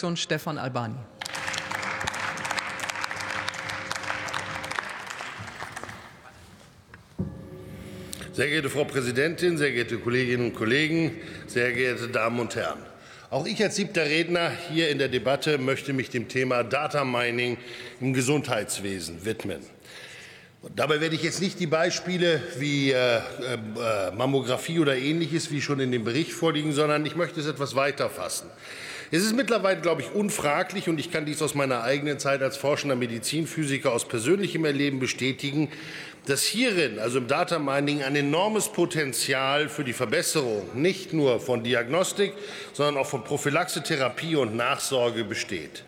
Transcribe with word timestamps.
SPD-Fraktion 0.00 0.16
Stefan 0.16 0.58
Albani. 0.58 0.96
Sehr 8.32 8.48
geehrte 8.48 8.70
Frau 8.70 8.84
Präsidentin, 8.84 9.58
sehr 9.58 9.72
geehrte 9.72 9.98
Kolleginnen 9.98 10.46
und 10.46 10.54
Kollegen, 10.54 11.16
sehr 11.46 11.72
geehrte 11.72 12.08
Damen 12.08 12.40
und 12.40 12.56
Herren! 12.56 12.78
Auch 13.28 13.46
ich 13.46 13.62
als 13.62 13.76
siebter 13.76 14.06
Redner 14.06 14.50
hier 14.72 14.88
in 14.88 14.98
der 14.98 15.08
Debatte 15.08 15.58
möchte 15.58 15.92
mich 15.92 16.10
dem 16.10 16.26
Thema 16.28 16.64
Data 16.64 17.04
Mining 17.04 17.58
im 18.00 18.12
Gesundheitswesen 18.12 19.24
widmen. 19.24 19.60
Dabei 20.76 21.00
werde 21.00 21.14
ich 21.14 21.22
jetzt 21.22 21.40
nicht 21.40 21.58
die 21.58 21.66
Beispiele 21.66 22.42
wie 22.58 22.92
äh, 22.92 23.16
äh, 23.16 23.20
Mammographie 24.14 24.78
oder 24.78 24.94
Ähnliches, 24.94 25.50
wie 25.50 25.62
schon 25.62 25.80
in 25.80 25.90
dem 25.90 26.04
Bericht 26.04 26.32
vorliegen, 26.32 26.72
sondern 26.72 27.06
ich 27.06 27.16
möchte 27.16 27.40
es 27.40 27.46
etwas 27.46 27.76
weiter 27.76 28.10
fassen. 28.10 28.50
Es 29.10 29.24
ist 29.24 29.34
mittlerweile, 29.34 29.80
glaube 29.80 30.02
ich, 30.02 30.12
unfraglich, 30.12 30.88
und 30.88 31.00
ich 31.00 31.10
kann 31.10 31.24
dies 31.24 31.40
aus 31.40 31.54
meiner 31.54 31.82
eigenen 31.82 32.18
Zeit 32.18 32.42
als 32.42 32.58
forschender 32.58 32.94
Medizinphysiker 32.94 33.90
aus 33.90 34.06
persönlichem 34.06 34.66
Erleben 34.66 35.00
bestätigen, 35.00 35.70
dass 36.26 36.44
hierin, 36.44 36.98
also 36.98 37.18
im 37.18 37.26
Data 37.26 37.58
Mining, 37.58 38.02
ein 38.02 38.14
enormes 38.14 38.68
Potenzial 38.68 39.70
für 39.70 39.82
die 39.82 39.94
Verbesserung 39.94 40.68
nicht 40.74 41.14
nur 41.14 41.40
von 41.40 41.64
Diagnostik, 41.64 42.34
sondern 42.74 42.98
auch 42.98 43.06
von 43.06 43.24
Prophylaxe, 43.24 43.82
Therapie 43.82 44.36
und 44.36 44.54
Nachsorge 44.56 45.24
besteht. 45.24 45.84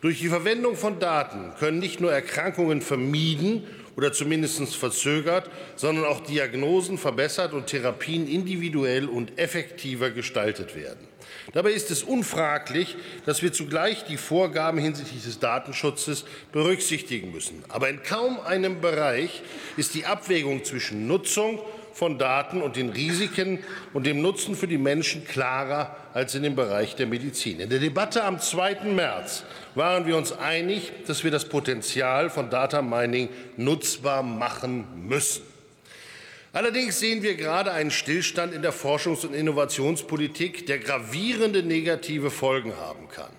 Durch 0.00 0.18
die 0.18 0.28
Verwendung 0.28 0.76
von 0.76 0.98
Daten 0.98 1.52
können 1.60 1.78
nicht 1.78 2.00
nur 2.00 2.12
Erkrankungen 2.12 2.82
vermieden 2.82 3.64
oder 4.00 4.14
zumindest 4.14 4.74
verzögert, 4.76 5.50
sondern 5.76 6.06
auch 6.06 6.20
Diagnosen 6.20 6.96
verbessert 6.96 7.52
und 7.52 7.66
Therapien 7.66 8.26
individuell 8.26 9.06
und 9.06 9.38
effektiver 9.38 10.10
gestaltet 10.10 10.74
werden. 10.74 11.06
Dabei 11.52 11.72
ist 11.72 11.90
es 11.90 12.02
unfraglich, 12.02 12.96
dass 13.26 13.42
wir 13.42 13.52
zugleich 13.52 14.06
die 14.06 14.16
Vorgaben 14.16 14.78
hinsichtlich 14.78 15.22
des 15.22 15.38
Datenschutzes 15.38 16.24
berücksichtigen 16.50 17.30
müssen. 17.30 17.62
Aber 17.68 17.90
in 17.90 18.02
kaum 18.02 18.40
einem 18.40 18.80
Bereich 18.80 19.42
ist 19.76 19.94
die 19.94 20.06
Abwägung 20.06 20.64
zwischen 20.64 21.06
Nutzung 21.06 21.60
von 21.92 22.18
Daten 22.18 22.62
und 22.62 22.76
den 22.76 22.90
Risiken 22.90 23.58
und 23.92 24.06
dem 24.06 24.20
Nutzen 24.22 24.54
für 24.54 24.66
die 24.66 24.78
Menschen 24.78 25.24
klarer 25.24 25.96
als 26.14 26.34
in 26.34 26.42
dem 26.42 26.56
Bereich 26.56 26.96
der 26.96 27.06
Medizin. 27.06 27.60
In 27.60 27.70
der 27.70 27.78
Debatte 27.78 28.24
am 28.24 28.38
2. 28.38 28.84
März 28.94 29.44
waren 29.74 30.06
wir 30.06 30.16
uns 30.16 30.32
einig, 30.32 30.92
dass 31.06 31.24
wir 31.24 31.30
das 31.30 31.44
Potenzial 31.48 32.30
von 32.30 32.50
Data 32.50 32.82
Mining 32.82 33.28
nutzbar 33.56 34.22
machen 34.22 34.86
müssen. 35.06 35.49
Allerdings 36.52 36.98
sehen 36.98 37.22
wir 37.22 37.36
gerade 37.36 37.72
einen 37.72 37.92
Stillstand 37.92 38.52
in 38.52 38.62
der 38.62 38.72
Forschungs- 38.72 39.24
und 39.24 39.34
Innovationspolitik, 39.34 40.66
der 40.66 40.80
gravierende 40.80 41.62
negative 41.62 42.30
Folgen 42.30 42.76
haben 42.76 43.08
kann. 43.08 43.30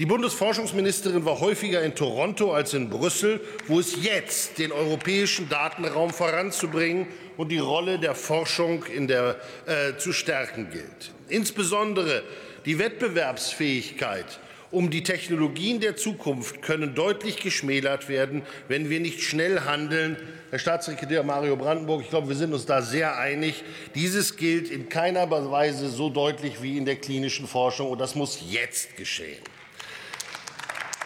Die 0.00 0.06
Bundesforschungsministerin 0.06 1.24
war 1.24 1.38
häufiger 1.38 1.82
in 1.82 1.94
Toronto 1.94 2.52
als 2.52 2.74
in 2.74 2.90
Brüssel, 2.90 3.40
wo 3.68 3.78
es 3.78 4.02
jetzt 4.02 4.58
den 4.58 4.72
europäischen 4.72 5.48
Datenraum 5.48 6.10
voranzubringen 6.10 7.06
und 7.36 7.50
die 7.50 7.58
Rolle 7.58 8.00
der 8.00 8.16
Forschung 8.16 8.84
der, 9.06 9.36
äh, 9.66 9.96
zu 9.96 10.12
stärken 10.12 10.68
gilt. 10.70 11.12
Insbesondere 11.28 12.24
die 12.64 12.80
Wettbewerbsfähigkeit 12.80 14.40
um 14.76 14.90
die 14.90 15.02
Technologien 15.02 15.80
der 15.80 15.96
Zukunft 15.96 16.60
können 16.60 16.94
deutlich 16.94 17.38
geschmälert 17.38 18.10
werden, 18.10 18.42
wenn 18.68 18.90
wir 18.90 19.00
nicht 19.00 19.22
schnell 19.22 19.60
handeln. 19.60 20.18
Herr 20.50 20.58
Staatssekretär 20.58 21.22
Mario 21.22 21.56
Brandenburg, 21.56 22.02
ich 22.02 22.10
glaube, 22.10 22.28
wir 22.28 22.36
sind 22.36 22.52
uns 22.52 22.66
da 22.66 22.82
sehr 22.82 23.18
einig. 23.18 23.64
Dieses 23.94 24.36
gilt 24.36 24.70
in 24.70 24.90
keiner 24.90 25.30
Weise 25.30 25.88
so 25.88 26.10
deutlich 26.10 26.60
wie 26.60 26.76
in 26.76 26.84
der 26.84 26.96
klinischen 26.96 27.46
Forschung, 27.46 27.88
und 27.88 28.02
das 28.02 28.14
muss 28.16 28.42
jetzt 28.50 28.98
geschehen. 28.98 29.38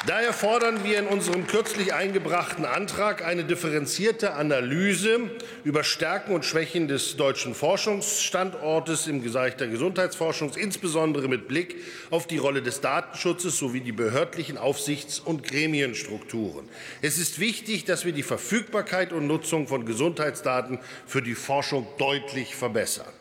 Daher 0.06 0.32
fordern 0.32 0.82
wir 0.82 0.98
in 0.98 1.06
unserem 1.06 1.46
kürzlich 1.46 1.92
eingebrachten 1.92 2.64
Antrag 2.64 3.22
eine 3.22 3.44
differenzierte 3.44 4.32
Analyse 4.32 5.30
über 5.62 5.84
Stärken 5.84 6.34
und 6.34 6.46
Schwächen 6.46 6.88
des 6.88 7.18
deutschen 7.18 7.54
Forschungsstandortes 7.54 9.06
im 9.08 9.22
Bereich 9.22 9.56
der 9.56 9.68
Gesundheitsforschung, 9.68 10.52
insbesondere 10.56 11.28
mit 11.28 11.48
Blick 11.48 11.76
auf 12.08 12.26
die 12.26 12.38
Rolle 12.38 12.62
des 12.62 12.80
Datenschutzes 12.80 13.58
sowie 13.58 13.82
die 13.82 13.92
behördlichen 13.92 14.56
Aufsichts- 14.56 15.20
und 15.20 15.44
Gremienstrukturen. 15.44 16.66
Es 17.02 17.18
ist 17.18 17.38
wichtig, 17.38 17.84
dass 17.84 18.06
wir 18.06 18.12
die 18.12 18.22
Verfügbarkeit 18.22 19.12
und 19.12 19.26
Nutzung 19.26 19.68
von 19.68 19.84
Gesundheitsdaten 19.84 20.78
für 21.06 21.20
die 21.20 21.34
Forschung 21.34 21.86
deutlich 21.98 22.56
verbessern. 22.56 23.19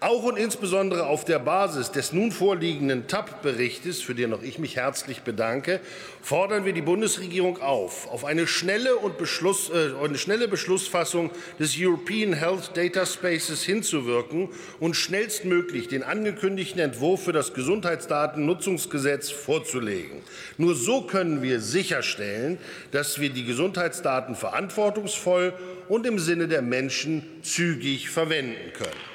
Auch 0.00 0.24
und 0.24 0.36
insbesondere 0.36 1.06
auf 1.06 1.24
der 1.24 1.38
Basis 1.38 1.90
des 1.90 2.12
nun 2.12 2.32
vorliegenden 2.32 3.06
TAP-Berichtes, 3.06 4.02
für 4.02 4.14
den 4.14 4.34
auch 4.34 4.42
ich 4.42 4.58
mich 4.58 4.76
herzlich 4.76 5.22
bedanke, 5.22 5.80
fordern 6.20 6.64
wir 6.64 6.72
die 6.72 6.82
Bundesregierung 6.82 7.62
auf, 7.62 8.08
auf 8.10 8.24
eine 8.24 8.46
schnelle, 8.46 8.96
und 8.96 9.18
Beschluss, 9.18 9.70
äh, 9.70 9.92
eine 10.04 10.18
schnelle 10.18 10.48
Beschlussfassung 10.48 11.30
des 11.58 11.76
European 11.78 12.32
Health 12.34 12.76
Data 12.76 13.06
Spaces 13.06 13.62
hinzuwirken 13.62 14.50
und 14.80 14.94
schnellstmöglich 14.94 15.88
den 15.88 16.02
angekündigten 16.02 16.80
Entwurf 16.80 17.24
für 17.24 17.32
das 17.32 17.54
Gesundheitsdatennutzungsgesetz 17.54 19.30
vorzulegen. 19.30 20.22
Nur 20.58 20.74
so 20.74 21.02
können 21.02 21.40
wir 21.40 21.60
sicherstellen, 21.60 22.58
dass 22.90 23.20
wir 23.20 23.30
die 23.30 23.44
Gesundheitsdaten 23.44 24.34
verantwortungsvoll 24.34 25.54
und 25.88 26.06
im 26.06 26.18
Sinne 26.18 26.48
der 26.48 26.62
Menschen 26.62 27.24
zügig 27.42 28.10
verwenden 28.10 28.72
können. 28.72 29.13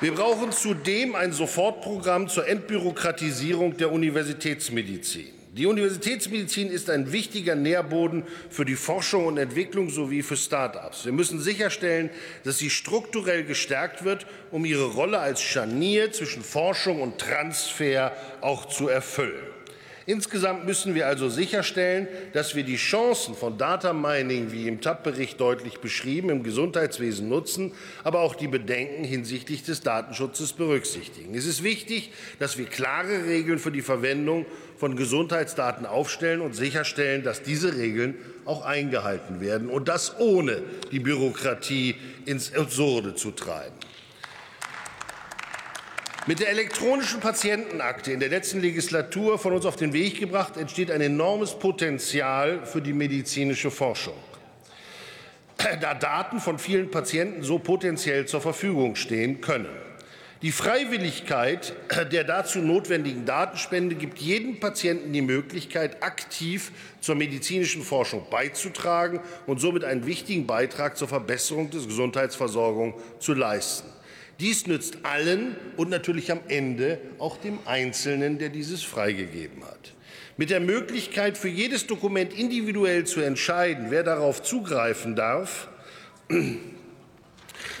Wir 0.00 0.12
brauchen 0.12 0.50
zudem 0.50 1.14
ein 1.14 1.32
Sofortprogramm 1.32 2.28
zur 2.28 2.48
Entbürokratisierung 2.48 3.76
der 3.76 3.92
Universitätsmedizin. 3.92 5.28
Die 5.56 5.66
Universitätsmedizin 5.66 6.68
ist 6.68 6.90
ein 6.90 7.12
wichtiger 7.12 7.54
Nährboden 7.54 8.24
für 8.50 8.64
die 8.64 8.74
Forschung 8.74 9.26
und 9.26 9.38
Entwicklung 9.38 9.88
sowie 9.88 10.22
für 10.22 10.36
Start-ups. 10.36 11.04
Wir 11.04 11.12
müssen 11.12 11.38
sicherstellen, 11.38 12.10
dass 12.42 12.58
sie 12.58 12.70
strukturell 12.70 13.44
gestärkt 13.44 14.04
wird, 14.04 14.26
um 14.50 14.64
ihre 14.64 14.86
Rolle 14.86 15.20
als 15.20 15.40
Scharnier 15.40 16.10
zwischen 16.10 16.42
Forschung 16.42 17.00
und 17.00 17.18
Transfer 17.18 18.12
auch 18.40 18.66
zu 18.66 18.88
erfüllen. 18.88 19.44
Insgesamt 20.06 20.66
müssen 20.66 20.94
wir 20.94 21.06
also 21.06 21.30
sicherstellen, 21.30 22.08
dass 22.34 22.54
wir 22.54 22.62
die 22.62 22.76
Chancen 22.76 23.34
von 23.34 23.56
Data 23.56 23.94
Mining, 23.94 24.52
wie 24.52 24.68
im 24.68 24.82
TAP-Bericht 24.82 25.40
deutlich 25.40 25.80
beschrieben, 25.80 26.28
im 26.28 26.42
Gesundheitswesen 26.42 27.28
nutzen, 27.28 27.72
aber 28.02 28.20
auch 28.20 28.34
die 28.34 28.48
Bedenken 28.48 29.04
hinsichtlich 29.04 29.62
des 29.62 29.80
Datenschutzes 29.80 30.52
berücksichtigen. 30.52 31.34
Es 31.34 31.46
ist 31.46 31.62
wichtig, 31.62 32.12
dass 32.38 32.58
wir 32.58 32.66
klare 32.66 33.24
Regeln 33.24 33.58
für 33.58 33.72
die 33.72 33.80
Verwendung 33.80 34.44
von 34.76 34.94
Gesundheitsdaten 34.94 35.86
aufstellen 35.86 36.42
und 36.42 36.54
sicherstellen, 36.54 37.22
dass 37.22 37.42
diese 37.42 37.76
Regeln 37.76 38.16
auch 38.44 38.62
eingehalten 38.62 39.40
werden, 39.40 39.70
und 39.70 39.88
das 39.88 40.18
ohne 40.18 40.60
die 40.92 41.00
Bürokratie 41.00 41.94
ins 42.26 42.54
Absurde 42.54 43.14
zu 43.14 43.30
treiben. 43.30 43.74
Mit 46.26 46.40
der 46.40 46.48
elektronischen 46.48 47.20
Patientenakte 47.20 48.10
in 48.10 48.18
der 48.18 48.30
letzten 48.30 48.62
Legislatur 48.62 49.38
von 49.38 49.52
uns 49.52 49.66
auf 49.66 49.76
den 49.76 49.92
Weg 49.92 50.18
gebracht, 50.20 50.56
entsteht 50.56 50.90
ein 50.90 51.02
enormes 51.02 51.58
Potenzial 51.58 52.64
für 52.64 52.80
die 52.80 52.94
medizinische 52.94 53.70
Forschung. 53.70 54.14
Da 55.58 55.92
Daten 55.92 56.40
von 56.40 56.58
vielen 56.58 56.90
Patienten 56.90 57.42
so 57.42 57.58
potenziell 57.58 58.24
zur 58.24 58.40
Verfügung 58.40 58.96
stehen 58.96 59.42
können. 59.42 59.68
Die 60.40 60.50
Freiwilligkeit 60.50 61.74
der 62.10 62.24
dazu 62.24 62.60
notwendigen 62.60 63.26
Datenspende 63.26 63.94
gibt 63.94 64.18
jedem 64.18 64.60
Patienten 64.60 65.12
die 65.12 65.20
Möglichkeit, 65.20 66.02
aktiv 66.02 66.72
zur 67.02 67.16
medizinischen 67.16 67.82
Forschung 67.82 68.26
beizutragen 68.30 69.20
und 69.46 69.60
somit 69.60 69.84
einen 69.84 70.06
wichtigen 70.06 70.46
Beitrag 70.46 70.96
zur 70.96 71.08
Verbesserung 71.08 71.68
der 71.70 71.82
Gesundheitsversorgung 71.82 72.94
zu 73.18 73.34
leisten. 73.34 73.88
Dies 74.40 74.66
nützt 74.66 74.98
allen 75.04 75.56
und 75.76 75.90
natürlich 75.90 76.32
am 76.32 76.40
Ende 76.48 76.98
auch 77.18 77.36
dem 77.36 77.58
Einzelnen, 77.64 78.38
der 78.38 78.48
dieses 78.48 78.82
freigegeben 78.82 79.64
hat. 79.64 79.92
Mit 80.36 80.50
der 80.50 80.60
Möglichkeit, 80.60 81.38
für 81.38 81.48
jedes 81.48 81.86
Dokument 81.86 82.36
individuell 82.36 83.04
zu 83.04 83.20
entscheiden, 83.20 83.86
wer 83.90 84.02
darauf 84.02 84.42
zugreifen 84.42 85.14
darf, 85.14 85.68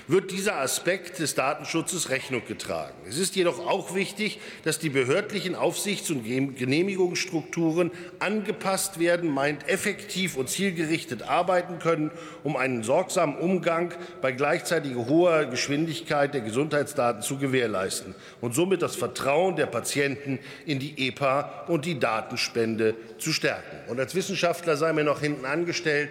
wird 0.08 0.30
dieser 0.30 0.56
Aspekt 0.56 1.18
des 1.18 1.34
Datenschutzes 1.34 2.10
Rechnung 2.10 2.42
getragen. 2.46 2.94
Es 3.08 3.18
ist 3.18 3.36
jedoch 3.36 3.66
auch 3.66 3.94
wichtig, 3.94 4.40
dass 4.64 4.78
die 4.78 4.90
behördlichen 4.90 5.54
Aufsichts- 5.54 6.10
und 6.10 6.24
Genehmigungsstrukturen 6.24 7.90
angepasst 8.18 8.98
werden, 8.98 9.30
meint 9.30 9.68
effektiv 9.68 10.36
und 10.36 10.48
zielgerichtet 10.48 11.22
arbeiten 11.22 11.78
können, 11.78 12.10
um 12.42 12.56
einen 12.56 12.82
sorgsamen 12.82 13.36
Umgang 13.36 13.94
bei 14.20 14.32
gleichzeitiger 14.32 15.06
hoher 15.06 15.46
Geschwindigkeit 15.46 16.34
der 16.34 16.40
Gesundheitsdaten 16.40 17.22
zu 17.22 17.38
gewährleisten 17.38 18.14
und 18.40 18.54
somit 18.54 18.82
das 18.82 18.96
Vertrauen 18.96 19.56
der 19.56 19.66
Patienten 19.66 20.38
in 20.66 20.78
die 20.78 21.08
EPA 21.08 21.64
und 21.68 21.84
die 21.84 21.98
Datenspende 21.98 22.94
zu 23.18 23.32
stärken. 23.32 23.90
Und 23.90 23.98
als 24.00 24.14
Wissenschaftler 24.14 24.76
sei 24.76 24.92
mir 24.92 25.04
noch 25.04 25.20
hinten 25.20 25.44
angestellt, 25.44 26.10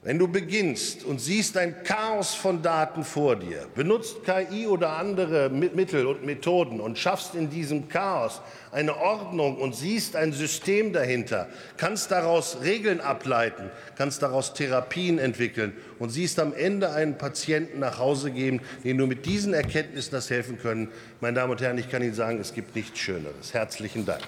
Wenn 0.00 0.20
du 0.20 0.28
beginnst 0.28 1.04
und 1.04 1.20
siehst 1.20 1.56
ein 1.56 1.82
Chaos 1.82 2.32
von 2.32 2.62
Daten 2.62 3.02
vor 3.02 3.34
dir, 3.34 3.66
benutzt 3.74 4.18
KI 4.24 4.68
oder 4.68 4.90
andere 4.90 5.50
Mittel 5.50 6.06
und 6.06 6.24
Methoden 6.24 6.78
und 6.78 6.96
schaffst 6.96 7.34
in 7.34 7.50
diesem 7.50 7.88
Chaos 7.88 8.40
eine 8.70 8.96
Ordnung 8.96 9.56
und 9.56 9.74
siehst 9.74 10.14
ein 10.14 10.32
System 10.32 10.92
dahinter, 10.92 11.48
kannst 11.76 12.12
daraus 12.12 12.58
Regeln 12.62 13.00
ableiten, 13.00 13.70
kannst 13.96 14.22
daraus 14.22 14.54
Therapien 14.54 15.18
entwickeln 15.18 15.72
und 15.98 16.10
siehst 16.10 16.38
am 16.38 16.54
Ende 16.54 16.92
einen 16.92 17.18
Patienten 17.18 17.80
nach 17.80 17.98
Hause 17.98 18.30
gehen, 18.30 18.60
den 18.84 18.98
du 18.98 19.08
mit 19.08 19.26
diesen 19.26 19.52
Erkenntnissen 19.52 20.12
das 20.12 20.30
helfen 20.30 20.60
können. 20.60 20.92
Meine 21.20 21.34
Damen 21.40 21.50
und 21.50 21.60
Herren, 21.60 21.76
ich 21.76 21.90
kann 21.90 22.04
Ihnen 22.04 22.14
sagen, 22.14 22.38
es 22.38 22.54
gibt 22.54 22.76
nichts 22.76 23.00
Schöneres. 23.00 23.52
Herzlichen 23.52 24.06
Dank. 24.06 24.22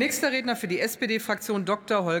Nächster 0.00 0.32
Redner 0.32 0.56
für 0.56 0.66
die 0.66 0.80
SPD-Fraktion 0.80 1.66
Dr. 1.66 2.04
Holger 2.04 2.18